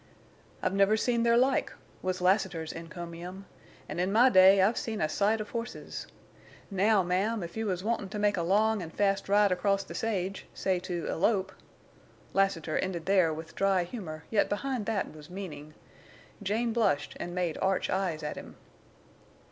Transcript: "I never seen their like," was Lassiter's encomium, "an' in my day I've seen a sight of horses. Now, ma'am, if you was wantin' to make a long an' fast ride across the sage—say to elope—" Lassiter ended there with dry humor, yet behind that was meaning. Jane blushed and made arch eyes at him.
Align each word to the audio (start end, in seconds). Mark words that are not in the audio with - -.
"I 0.63 0.69
never 0.69 0.97
seen 0.97 1.21
their 1.21 1.37
like," 1.37 1.71
was 2.01 2.21
Lassiter's 2.21 2.73
encomium, 2.73 3.45
"an' 3.87 3.99
in 3.99 4.11
my 4.11 4.29
day 4.29 4.59
I've 4.59 4.75
seen 4.75 4.99
a 4.99 5.07
sight 5.07 5.39
of 5.39 5.51
horses. 5.51 6.07
Now, 6.71 7.03
ma'am, 7.03 7.43
if 7.43 7.55
you 7.55 7.67
was 7.67 7.83
wantin' 7.83 8.09
to 8.09 8.17
make 8.17 8.35
a 8.35 8.41
long 8.41 8.81
an' 8.81 8.89
fast 8.89 9.29
ride 9.29 9.51
across 9.51 9.83
the 9.83 9.93
sage—say 9.93 10.79
to 10.79 11.05
elope—" 11.05 11.53
Lassiter 12.33 12.79
ended 12.79 13.05
there 13.05 13.31
with 13.31 13.53
dry 13.53 13.83
humor, 13.83 14.23
yet 14.31 14.49
behind 14.49 14.87
that 14.87 15.13
was 15.15 15.29
meaning. 15.29 15.75
Jane 16.41 16.73
blushed 16.73 17.15
and 17.19 17.35
made 17.35 17.59
arch 17.61 17.87
eyes 17.91 18.23
at 18.23 18.37
him. 18.37 18.55